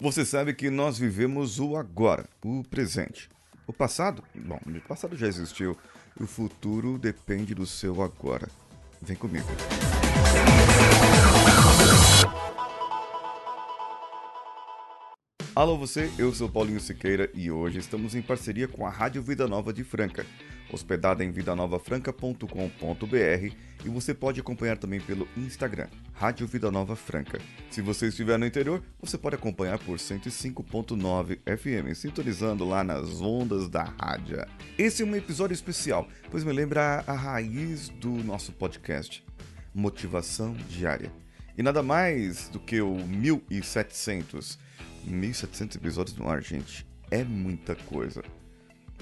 Você 0.00 0.24
sabe 0.24 0.52
que 0.52 0.70
nós 0.70 0.98
vivemos 0.98 1.60
o 1.60 1.76
agora, 1.76 2.28
o 2.44 2.64
presente. 2.64 3.28
O 3.64 3.72
passado? 3.72 4.24
Bom, 4.34 4.58
o 4.66 4.80
passado 4.88 5.16
já 5.16 5.28
existiu. 5.28 5.78
O 6.20 6.26
futuro 6.26 6.98
depende 6.98 7.54
do 7.54 7.64
seu 7.64 8.02
agora. 8.02 8.48
Vem 9.00 9.16
comigo. 9.16 9.46
Alô 15.54 15.78
você, 15.78 16.10
eu 16.18 16.34
sou 16.34 16.48
Paulinho 16.48 16.80
Siqueira 16.80 17.30
e 17.32 17.48
hoje 17.48 17.78
estamos 17.78 18.16
em 18.16 18.22
parceria 18.22 18.66
com 18.66 18.84
a 18.84 18.90
Rádio 18.90 19.22
Vida 19.22 19.46
Nova 19.46 19.72
de 19.72 19.84
Franca, 19.84 20.26
hospedada 20.74 21.24
em 21.24 21.30
vidanovafranca.com.br 21.30 23.54
e 23.84 23.88
você 23.88 24.12
pode 24.12 24.40
acompanhar 24.40 24.76
também 24.76 25.00
pelo 25.00 25.28
Instagram, 25.36 25.88
Rádio 26.12 26.46
Vida 26.46 26.70
Nova 26.70 26.96
Franca. 26.96 27.40
Se 27.70 27.80
você 27.80 28.08
estiver 28.08 28.38
no 28.38 28.46
interior, 28.46 28.82
você 29.00 29.16
pode 29.16 29.36
acompanhar 29.36 29.78
por 29.78 29.98
105.9 29.98 31.38
FM, 31.44 31.96
sintonizando 31.96 32.64
lá 32.64 32.84
nas 32.84 33.20
ondas 33.20 33.68
da 33.68 33.84
rádio. 33.84 34.44
Esse 34.76 35.02
é 35.02 35.06
um 35.06 35.16
episódio 35.16 35.54
especial, 35.54 36.08
pois 36.30 36.44
me 36.44 36.52
lembra 36.52 37.04
a 37.06 37.12
raiz 37.12 37.88
do 37.88 38.10
nosso 38.10 38.52
podcast, 38.52 39.24
motivação 39.74 40.54
diária. 40.68 41.10
E 41.56 41.62
nada 41.62 41.82
mais 41.82 42.48
do 42.48 42.58
que 42.58 42.80
o 42.80 42.96
1700 42.96 44.58
1.700 45.04 45.76
episódios 45.76 46.16
no 46.16 46.28
ar, 46.28 46.42
gente. 46.42 46.86
É 47.10 47.22
muita 47.22 47.74
coisa. 47.74 48.22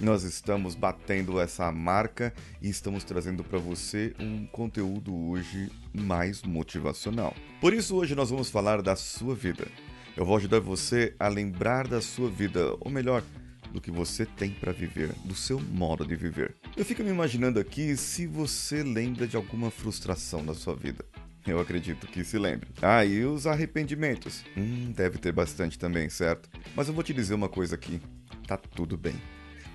Nós 0.03 0.25
estamos 0.25 0.75
batendo 0.75 1.39
essa 1.39 1.71
marca 1.71 2.35
e 2.61 2.69
estamos 2.69 3.05
trazendo 3.05 3.45
para 3.45 3.61
você 3.61 4.13
um 4.19 4.45
conteúdo 4.47 5.15
hoje 5.15 5.71
mais 5.95 6.43
motivacional. 6.43 7.33
Por 7.61 7.73
isso, 7.73 7.95
hoje 7.95 8.17
nós 8.17 8.29
vamos 8.29 8.51
falar 8.51 8.83
da 8.83 8.97
sua 8.97 9.33
vida. 9.33 9.65
Eu 10.17 10.27
vou 10.27 10.37
ajudar 10.37 10.59
você 10.59 11.15
a 11.21 11.29
lembrar 11.29 11.87
da 11.87 12.01
sua 12.01 12.29
vida, 12.29 12.75
ou 12.81 12.91
melhor, 12.91 13.23
do 13.73 13.81
que 13.81 13.93
você 13.93 14.27
tem 14.27 14.51
para 14.51 14.73
viver, 14.73 15.13
do 15.25 15.37
seu 15.37 15.61
modo 15.61 16.05
de 16.05 16.17
viver. 16.17 16.57
Eu 16.77 16.85
fico 16.85 17.05
me 17.05 17.11
imaginando 17.11 17.61
aqui 17.61 17.97
se 17.97 18.27
você 18.27 18.83
lembra 18.83 19.29
de 19.29 19.37
alguma 19.37 19.71
frustração 19.71 20.43
na 20.43 20.53
sua 20.53 20.75
vida. 20.75 21.05
Eu 21.47 21.61
acredito 21.61 22.09
que 22.09 22.25
se 22.25 22.39
lembre. 22.39 22.71
Ah, 22.83 23.05
e 23.05 23.25
os 23.25 23.47
arrependimentos? 23.47 24.45
Hum, 24.57 24.93
deve 24.97 25.19
ter 25.19 25.31
bastante 25.31 25.79
também, 25.79 26.09
certo? 26.09 26.51
Mas 26.75 26.89
eu 26.89 26.95
vou 26.95 27.05
te 27.05 27.15
dizer 27.15 27.35
uma 27.35 27.49
coisa 27.49 27.77
aqui: 27.77 28.03
tá 28.49 28.57
tudo 28.57 28.97
bem. 28.97 29.15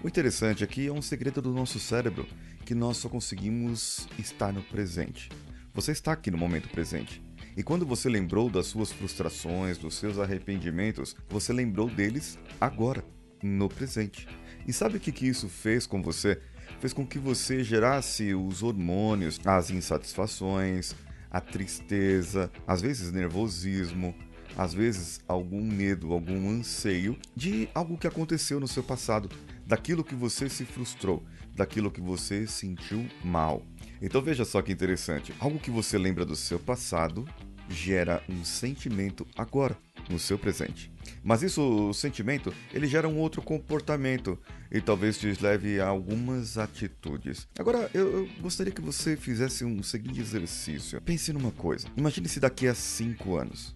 O 0.03 0.07
interessante 0.07 0.63
aqui 0.63 0.87
é 0.87 0.91
um 0.91 1.01
segredo 1.01 1.41
do 1.41 1.51
nosso 1.51 1.79
cérebro, 1.79 2.27
que 2.63 2.75
nós 2.75 2.97
só 2.97 3.09
conseguimos 3.09 4.07
estar 4.19 4.53
no 4.53 4.61
presente. 4.61 5.27
Você 5.73 5.91
está 5.91 6.11
aqui 6.11 6.29
no 6.29 6.37
momento 6.37 6.69
presente. 6.69 7.19
E 7.55 7.63
quando 7.63 7.83
você 7.83 8.07
lembrou 8.07 8.47
das 8.47 8.67
suas 8.67 8.91
frustrações, 8.91 9.79
dos 9.79 9.95
seus 9.95 10.19
arrependimentos, 10.19 11.15
você 11.27 11.51
lembrou 11.51 11.89
deles 11.89 12.37
agora, 12.61 13.03
no 13.41 13.67
presente. 13.67 14.27
E 14.67 14.71
sabe 14.71 14.97
o 14.97 14.99
que, 14.99 15.11
que 15.11 15.27
isso 15.27 15.49
fez 15.49 15.87
com 15.87 16.03
você? 16.03 16.39
Fez 16.79 16.93
com 16.93 17.05
que 17.05 17.17
você 17.17 17.63
gerasse 17.63 18.35
os 18.35 18.61
hormônios, 18.61 19.39
as 19.43 19.71
insatisfações, 19.71 20.93
a 21.31 21.41
tristeza, 21.41 22.51
às 22.67 22.81
vezes 22.81 23.11
nervosismo, 23.11 24.13
às 24.55 24.75
vezes 24.75 25.19
algum 25.27 25.63
medo, 25.63 26.13
algum 26.13 26.49
anseio 26.51 27.17
de 27.35 27.67
algo 27.73 27.97
que 27.97 28.07
aconteceu 28.07 28.59
no 28.59 28.67
seu 28.67 28.83
passado, 28.83 29.29
daquilo 29.67 30.03
que 30.03 30.15
você 30.15 30.47
se 30.47 30.63
frustrou, 30.63 31.25
daquilo 31.53 31.91
que 31.91 31.99
você 31.99 32.47
sentiu 32.47 33.05
mal. 33.21 33.61
Então 34.01 34.21
veja 34.21 34.45
só 34.45 34.61
que 34.61 34.71
interessante, 34.71 35.33
algo 35.39 35.59
que 35.59 35.69
você 35.69 35.97
lembra 35.97 36.25
do 36.25 36.37
seu 36.37 36.57
passado 36.57 37.27
gera 37.67 38.23
um 38.29 38.45
sentimento 38.45 39.27
agora 39.35 39.77
no 40.09 40.17
seu 40.17 40.39
presente. 40.39 40.89
Mas 41.21 41.43
isso, 41.43 41.89
o 41.89 41.93
sentimento, 41.93 42.53
ele 42.73 42.87
gera 42.87 43.09
um 43.09 43.17
outro 43.17 43.41
comportamento 43.41 44.39
e 44.71 44.79
talvez 44.79 45.17
te 45.17 45.37
leve 45.41 45.81
a 45.81 45.87
algumas 45.87 46.57
atitudes. 46.57 47.45
Agora, 47.59 47.91
eu, 47.93 48.19
eu 48.19 48.29
gostaria 48.39 48.71
que 48.71 48.79
você 48.79 49.17
fizesse 49.17 49.65
um 49.65 49.83
seguinte 49.83 50.21
exercício. 50.21 51.01
Pense 51.01 51.33
numa 51.33 51.51
coisa. 51.51 51.87
Imagine 51.97 52.29
se 52.29 52.39
daqui 52.39 52.69
a 52.69 52.73
5 52.73 53.35
anos, 53.35 53.75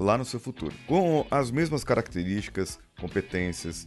lá 0.00 0.18
no 0.18 0.24
seu 0.24 0.40
futuro, 0.40 0.74
com 0.88 1.24
as 1.30 1.52
mesmas 1.52 1.84
características, 1.84 2.80
competências, 3.00 3.86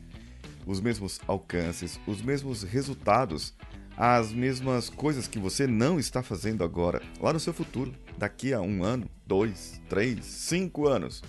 os 0.65 0.79
mesmos 0.79 1.19
alcances, 1.27 1.99
os 2.05 2.21
mesmos 2.21 2.63
resultados, 2.63 3.53
as 3.97 4.31
mesmas 4.31 4.89
coisas 4.89 5.27
que 5.27 5.39
você 5.39 5.67
não 5.67 5.99
está 5.99 6.23
fazendo 6.23 6.63
agora, 6.63 7.01
lá 7.19 7.33
no 7.33 7.39
seu 7.39 7.53
futuro, 7.53 7.93
daqui 8.17 8.53
a 8.53 8.61
um 8.61 8.83
ano, 8.83 9.09
dois, 9.25 9.81
três, 9.89 10.25
cinco 10.25 10.87
anos 10.87 11.21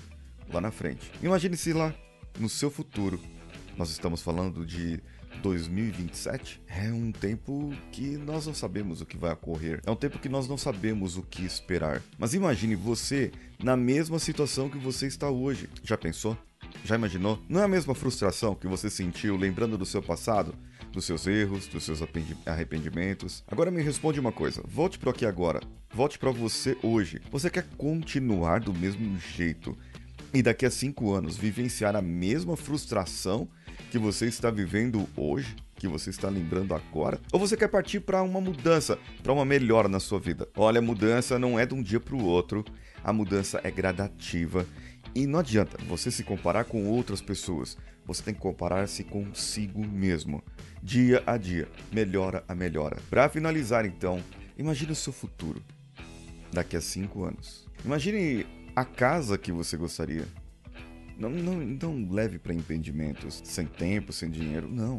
lá 0.53 0.61
na 0.61 0.71
frente. 0.71 1.11
Imagine-se 1.23 1.73
lá 1.73 1.95
no 2.39 2.49
seu 2.49 2.71
futuro. 2.71 3.21
Nós 3.77 3.91
estamos 3.91 4.23
falando 4.23 4.67
de 4.67 5.01
2027 5.41 6.63
é 6.69 6.93
um 6.93 7.11
tempo 7.11 7.73
que 7.91 8.17
nós 8.17 8.47
não 8.47 8.55
sabemos 8.55 9.01
o 9.01 9.07
que 9.07 9.17
vai 9.17 9.33
ocorrer. 9.33 9.81
É 9.85 9.91
um 9.91 9.97
tempo 9.97 10.19
que 10.19 10.29
nós 10.29 10.47
não 10.47 10.57
sabemos 10.59 11.17
o 11.17 11.23
que 11.23 11.45
esperar. 11.45 12.03
Mas 12.19 12.35
imagine 12.35 12.75
você 12.75 13.33
na 13.63 13.77
mesma 13.77 14.19
situação 14.19 14.69
que 14.69 14.79
você 14.79 15.07
está 15.07 15.31
hoje. 15.31 15.69
Já 15.83 15.97
pensou? 15.97 16.37
Já 16.85 16.97
imaginou? 16.97 17.39
Não 17.49 17.61
é 17.61 17.65
a 17.65 17.69
mesma 17.69 17.95
frustração 17.95 18.55
que 18.55 18.67
você 18.67 18.91
sentiu 18.91 19.37
lembrando 19.37 19.79
do 19.79 19.87
seu 19.87 20.03
passado? 20.03 20.55
Dos 20.93 21.05
seus 21.05 21.27
erros, 21.27 21.67
dos 21.67 21.85
seus 21.85 22.01
arrependimentos? 22.45 23.43
Agora 23.47 23.71
me 23.71 23.81
responde 23.83 24.21
uma 24.21 24.33
coisa. 24.33 24.63
Volte 24.67 24.99
para 24.99 25.11
aqui 25.11 25.25
agora. 25.25 25.61
Volte 25.95 26.19
para 26.19 26.31
você 26.31 26.77
hoje. 26.83 27.21
Você 27.31 27.49
quer 27.49 27.67
continuar 27.79 28.61
do 28.61 28.75
mesmo 28.75 29.19
jeito? 29.19 29.77
e 30.35 30.43
daqui 30.43 30.65
a 30.65 30.71
cinco 30.71 31.13
anos 31.13 31.37
vivenciar 31.37 31.95
a 31.95 32.03
mesma 32.03 32.57
frustração 32.57 33.49
que 33.91 33.99
você 33.99 34.27
está 34.27 34.51
vivendo 34.51 35.07
hoje, 35.15 35.55
que 35.77 35.87
você 35.87 36.11
está 36.11 36.29
lembrando 36.29 36.75
agora? 36.75 37.21
Ou 37.31 37.39
você 37.39 37.57
quer 37.57 37.69
partir 37.69 38.01
para 38.01 38.23
uma 38.23 38.41
mudança, 38.41 38.99
para 39.23 39.33
uma 39.33 39.45
melhora 39.45 39.89
na 39.89 40.01
sua 40.01 40.19
vida? 40.19 40.49
Olha, 40.57 40.79
a 40.79 40.83
mudança 40.83 41.39
não 41.39 41.59
é 41.59 41.67
de 41.67 41.75
um 41.75 41.83
dia 41.83 42.01
para 42.01 42.15
o 42.15 42.25
outro, 42.25 42.65
a 43.05 43.13
mudança 43.13 43.61
é 43.63 43.71
gradativa 43.71 44.67
e 45.15 45.27
não 45.27 45.41
adianta 45.41 45.77
você 45.85 46.11
se 46.11 46.25
comparar 46.25 46.65
com 46.65 46.87
outras 46.89 47.21
pessoas, 47.21 47.77
você 48.05 48.23
tem 48.23 48.35
que 48.35 48.41
comparar-se 48.41 49.05
consigo 49.05 49.87
mesmo, 49.87 50.43
dia 50.83 51.23
a 51.27 51.37
dia, 51.37 51.69
melhora 51.93 52.45
a 52.49 52.55
melhora. 52.55 52.99
Para 53.09 53.29
finalizar, 53.29 53.85
então, 53.85 54.23
imagine 54.57 54.93
o 54.93 54.97
seu 54.97 55.13
futuro 55.13 55.63
daqui 56.53 56.77
a 56.77 56.81
cinco 56.81 57.25
anos. 57.25 57.67
Imagine 57.85 58.47
a 58.75 58.85
casa 58.85 59.39
que 59.39 59.53
você 59.53 59.77
gostaria. 59.77 60.27
Não, 61.19 61.31
não, 61.31 61.55
não 61.61 62.11
leve 62.11 62.39
para 62.39 62.55
empreendimentos 62.55 63.43
sem 63.45 63.67
tempo, 63.67 64.13
sem 64.13 64.31
dinheiro, 64.31 64.69
não. 64.69 64.99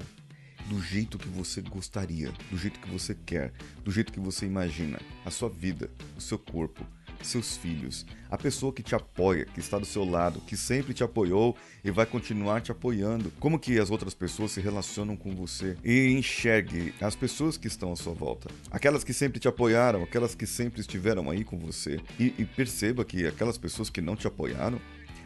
Do 0.68 0.82
jeito 0.82 1.18
que 1.18 1.28
você 1.28 1.60
gostaria, 1.60 2.32
do 2.50 2.58
jeito 2.58 2.80
que 2.80 2.90
você 2.90 3.14
quer, 3.14 3.52
do 3.84 3.92
jeito 3.92 4.14
que 4.14 4.20
você 4.20 4.46
imagina. 4.46 5.00
A 5.26 5.30
sua 5.30 5.50
vida, 5.50 5.90
o 6.16 6.22
seu 6.22 6.40
corpo, 6.40 6.86
seus 7.22 7.56
filhos, 7.58 8.06
a 8.30 8.38
pessoa 8.38 8.74
que 8.74 8.82
te 8.82 8.96
apoia, 8.96 9.46
que 9.46 9.60
está 9.60 9.78
do 9.78 9.86
seu 9.86 10.04
lado, 10.04 10.42
que 10.42 10.58
sempre 10.58 10.94
te 10.94 11.04
apoiou 11.04 11.56
e 11.84 11.92
vai 11.92 12.06
continuar 12.06 12.62
te 12.62 12.72
apoiando. 12.72 13.32
Como 13.40 13.60
que 13.60 13.80
as 13.80 13.90
outras 13.90 14.14
pessoas 14.14 14.52
se 14.52 14.62
relacionam 14.62 15.16
com 15.16 15.36
você 15.36 15.78
e 15.84 16.10
enxergue 16.10 16.94
as 17.02 17.16
pessoas 17.16 17.58
que 17.58 17.68
estão 17.68 17.92
à 17.92 17.96
sua 17.96 18.14
volta, 18.14 18.50
aquelas 18.72 19.04
que 19.04 19.14
sempre 19.14 19.40
te 19.40 19.48
apoiaram, 19.48 20.04
aquelas 20.04 20.36
que 20.36 20.46
sempre 20.46 20.82
estiveram 20.82 21.30
aí 21.30 21.44
com 21.44 21.58
você 21.58 22.00
e, 22.20 22.34
e 22.38 22.46
perceba 22.46 23.06
que 23.06 23.28
aquelas 23.28 23.58
pessoas 23.58 23.90
que 23.90 24.02
não 24.02 24.16
te 24.16 24.28
apoiaram 24.28 24.80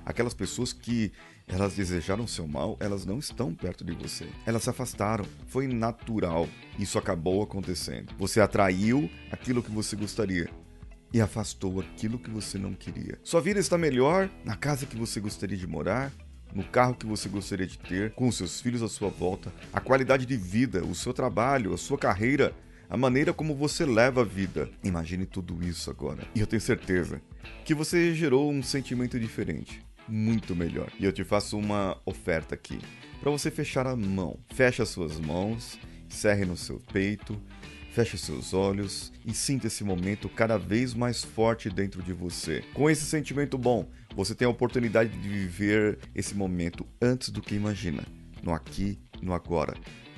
aquelas 0.08 0.34
pessoas 0.34 0.72
que 0.72 1.12
elas 1.48 1.76
desejaram 1.76 2.26
seu 2.26 2.48
mal, 2.48 2.78
elas 2.80 3.06
não 3.06 3.20
estão 3.20 3.54
perto 3.54 3.84
de 3.84 3.94
você. 3.94 4.28
Elas 4.46 4.64
se 4.64 4.70
afastaram. 4.70 5.26
Foi 5.48 5.68
natural. 5.68 6.48
Isso 6.80 6.98
acabou 6.98 7.44
acontecendo. 7.44 8.14
Você 8.18 8.40
atraiu 8.40 9.10
aquilo 9.32 9.62
que 9.62 9.72
você 9.72 9.96
gostaria 9.96 10.50
e 11.14 11.22
afastou 11.22 11.80
aquilo 11.80 12.20
que 12.20 12.30
você 12.30 12.58
não 12.58 12.74
queria. 12.74 13.18
Sua 13.24 13.42
vida 13.42 13.60
está 13.60 13.78
melhor 13.78 14.30
na 14.44 14.56
casa 14.56 14.86
que 14.86 14.98
você 14.98 15.20
gostaria 15.20 15.58
de 15.58 15.68
morar, 15.68 16.12
no 16.54 16.64
carro 16.64 16.96
que 16.96 17.06
você 17.06 17.30
gostaria 17.30 17.68
de 17.68 17.78
ter, 17.78 18.12
com 18.12 18.32
seus 18.32 18.62
filhos 18.62 18.82
à 18.82 18.88
sua 18.88 19.10
volta, 19.10 19.54
a 19.72 19.80
qualidade 19.80 20.26
de 20.26 20.38
vida, 20.38 20.84
o 20.84 20.96
seu 20.96 21.14
trabalho, 21.14 21.74
a 21.74 21.78
sua 21.78 21.98
carreira, 21.98 22.54
a 22.90 22.96
maneira 22.96 23.34
como 23.34 23.56
você 23.56 23.86
leva 23.86 24.22
a 24.22 24.26
vida. 24.26 24.70
Imagine 24.84 25.26
tudo 25.26 25.62
isso 25.64 25.90
agora. 25.90 26.24
E 26.34 26.40
eu 26.40 26.48
tenho 26.48 26.62
certeza 26.62 27.22
que 27.66 27.74
você 27.74 28.14
gerou 28.14 28.52
um 28.52 28.64
sentimento 28.64 29.20
diferente, 29.20 29.82
muito 30.08 30.56
melhor. 30.56 30.90
E 31.00 31.06
eu 31.06 31.12
te 31.12 31.24
faço 31.24 31.58
uma 31.58 31.98
oferta 32.06 32.56
aqui 32.56 32.80
para 33.20 33.32
você 33.32 33.52
fechar 33.52 33.86
a 33.88 33.96
mão. 33.96 34.40
Feche 34.54 34.82
as 34.82 34.90
suas 34.90 35.20
mãos, 35.20 35.78
cerre 36.08 36.46
no 36.46 36.56
seu 36.56 36.80
peito 36.92 37.40
Feche 37.98 38.16
seus 38.16 38.54
olhos 38.54 39.12
e 39.26 39.34
sinta 39.34 39.66
esse 39.66 39.84
momento 39.84 40.30
cada 40.30 40.56
vez 40.56 40.94
mais 40.94 41.24
forte 41.24 41.68
dentro 41.68 42.00
de 42.04 42.14
você. 42.14 42.64
Com 42.72 42.88
esse 42.88 43.04
sentimento 43.04 43.58
bom, 43.58 43.90
você 44.16 44.36
tem 44.36 44.46
a 44.46 44.52
oportunidade 44.52 45.10
de 45.18 45.28
viver 45.28 45.98
esse 46.14 46.36
momento 46.36 46.86
antes 47.02 47.30
do 47.30 47.42
que 47.42 47.56
imagina, 47.56 48.04
no 48.44 48.54
aqui, 48.54 49.00
no 49.20 49.34
agora. 49.34 49.74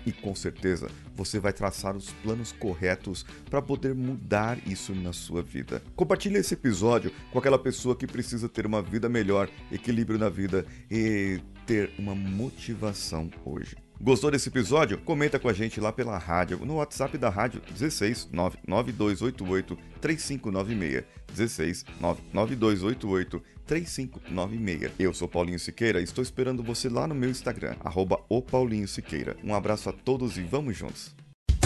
E 0.05 0.11
com 0.11 0.35
certeza 0.35 0.91
você 1.15 1.39
vai 1.39 1.53
traçar 1.53 1.95
os 1.95 2.11
planos 2.21 2.51
corretos 2.51 3.25
para 3.49 3.61
poder 3.61 3.95
mudar 3.95 4.59
isso 4.67 4.93
na 4.93 5.13
sua 5.13 5.41
vida. 5.41 5.81
Compartilhe 5.95 6.35
esse 6.35 6.55
episódio 6.55 7.13
com 7.31 7.39
aquela 7.39 7.57
pessoa 7.57 7.95
que 7.95 8.05
precisa 8.05 8.49
ter 8.49 8.65
uma 8.65 8.81
vida 8.81 9.07
melhor, 9.07 9.49
equilíbrio 9.71 10.19
na 10.19 10.27
vida 10.27 10.65
e 10.91 11.39
ter 11.65 11.93
uma 11.97 12.13
motivação 12.13 13.31
hoje. 13.45 13.77
Gostou 14.01 14.31
desse 14.31 14.47
episódio? 14.47 14.97
Comenta 14.99 15.37
com 15.37 15.49
a 15.49 15.53
gente 15.53 15.81
lá 15.81 15.91
pela 15.91 16.17
rádio, 16.17 16.59
no 16.65 16.75
WhatsApp 16.75 17.17
da 17.17 17.29
rádio 17.29 17.61
16 17.77 18.29
99288 18.31 19.77
3596. 19.99 21.03
16 21.35 21.85
99288 21.99 23.43
3596. 23.65 24.91
Eu 24.97 25.13
sou 25.13 25.27
Paulinho 25.27 25.59
Siqueira 25.59 25.99
e 25.99 26.05
estou 26.05 26.21
esperando 26.21 26.63
você 26.63 26.87
lá 26.87 27.07
no 27.07 27.13
meu 27.13 27.29
Instagram, 27.29 27.75
arroba 27.83 28.19
o 28.29 28.41
Paulinho 28.41 28.87
Siqueira. 28.87 29.35
Um 29.43 29.53
abraço 29.53 29.89
a 29.89 29.93
todos 29.93 30.37
e 30.37 30.43
vamos 30.43 30.77
juntos. 30.77 31.13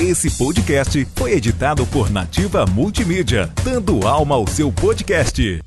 Esse 0.02 0.36
podcast 0.36 1.06
foi 1.16 1.34
editado 1.34 1.86
por 1.86 2.10
Nativa 2.10 2.66
Multimídia, 2.66 3.54
dando 3.64 4.08
alma 4.08 4.36
ao 4.36 4.48
seu 4.48 4.72
podcast. 4.72 5.62